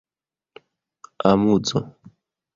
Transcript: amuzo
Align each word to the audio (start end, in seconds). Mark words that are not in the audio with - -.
amuzo 1.29 1.77